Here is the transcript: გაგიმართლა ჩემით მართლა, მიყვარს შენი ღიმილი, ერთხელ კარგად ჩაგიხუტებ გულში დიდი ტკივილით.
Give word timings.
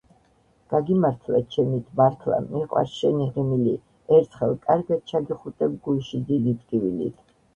გაგიმართლა 0.73 1.41
ჩემით 1.55 1.91
მართლა, 1.99 2.39
მიყვარს 2.53 2.95
შენი 3.03 3.27
ღიმილი, 3.35 3.75
ერთხელ 4.19 4.57
კარგად 4.65 5.05
ჩაგიხუტებ 5.13 5.77
გულში 5.89 6.25
დიდი 6.31 6.57
ტკივილით. 6.65 7.21